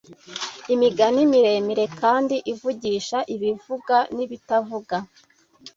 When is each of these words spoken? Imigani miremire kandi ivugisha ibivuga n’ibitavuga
Imigani 0.73 1.21
miremire 1.31 1.85
kandi 2.01 2.35
ivugisha 2.53 3.17
ibivuga 3.35 3.95
n’ibitavuga 4.15 4.95